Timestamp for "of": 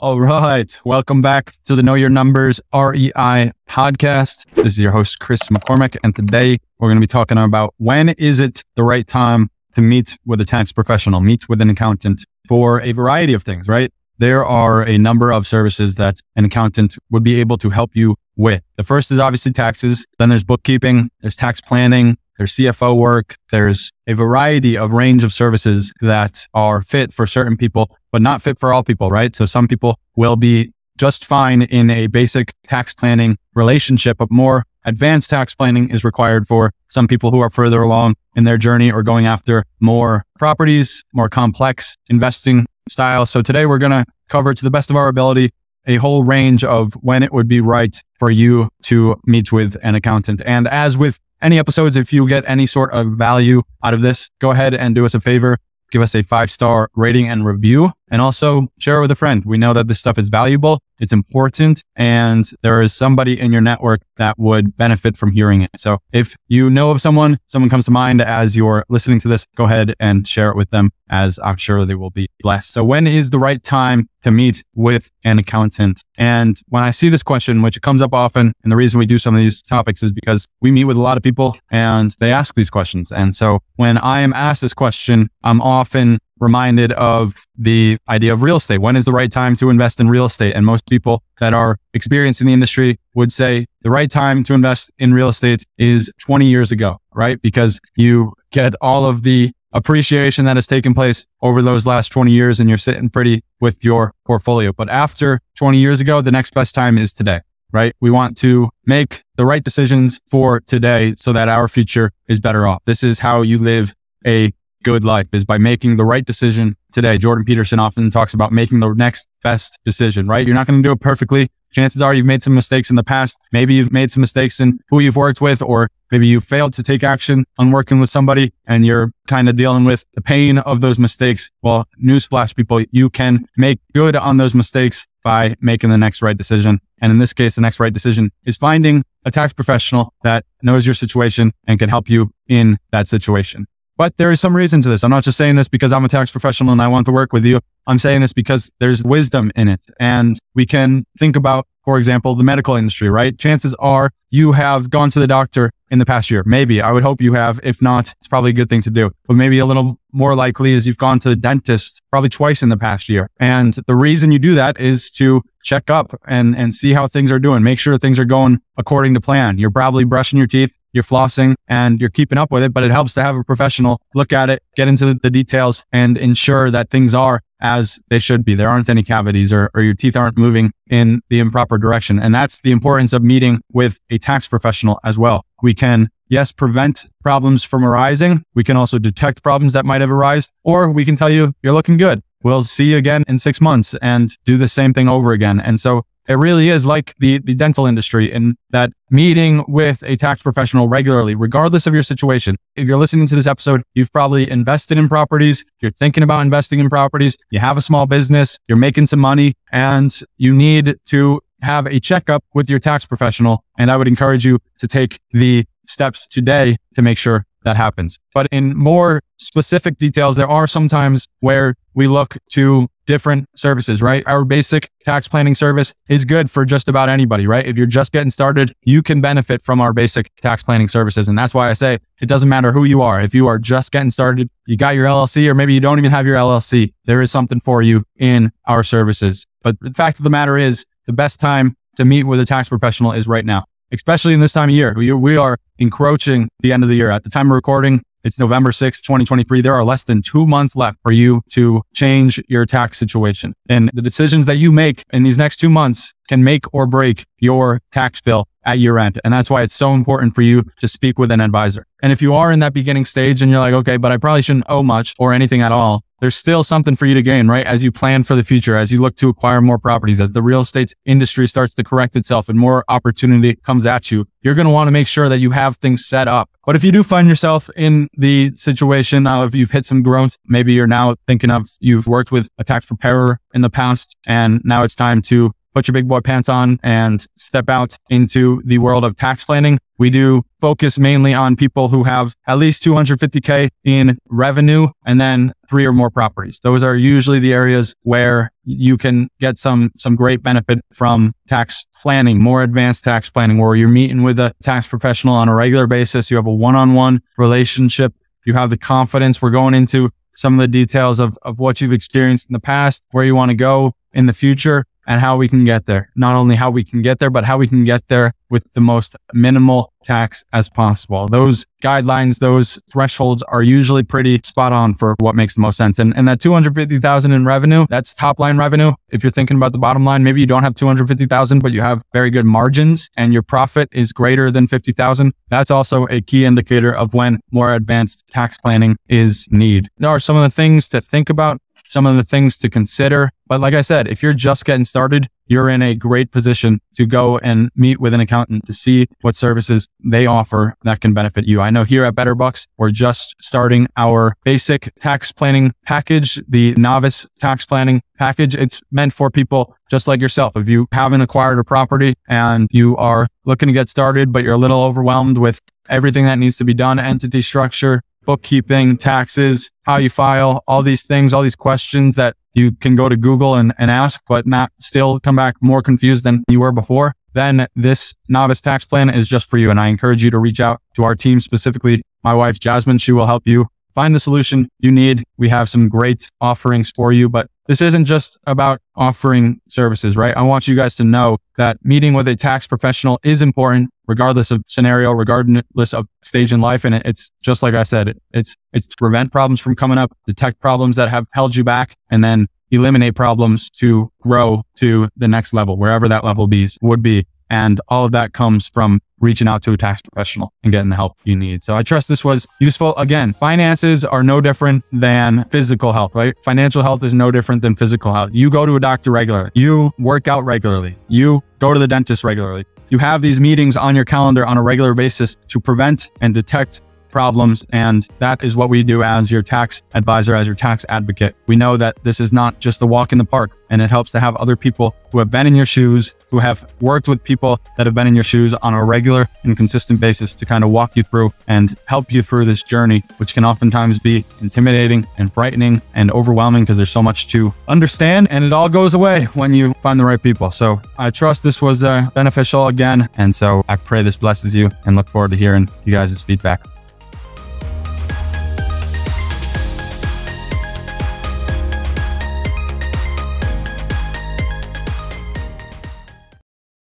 13.34-13.42, 15.30-15.46, 24.76-24.92, 25.24-25.32, 44.90-44.96, 46.64-46.92, 52.92-53.12, 53.94-54.02, 66.90-67.00, 79.34-79.40, 81.16-81.22, 86.92-87.34, 88.32-88.42, 99.04-99.22, 129.48-129.54, 130.58-130.80, 183.12-183.22, 201.86-201.92, 240.18-240.24, 244.68-244.74, 246.82-246.88, 247.50-247.54, 281.50-281.66, 289.04-289.16, 310.54-310.60, 311.20-311.36, 311.42-311.58, 336.94-337.14, 340.36-340.42, 342.06-342.16, 394.50-394.64, 395.94-396.08, 408.04-408.12, 440.64-440.70